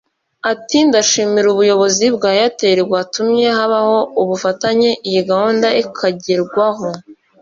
[0.51, 6.87] Ati “Ndashimira ubuyobozi bwa Airtel bwatumye habaho ubufatanye iyi gahunda ikagerwaho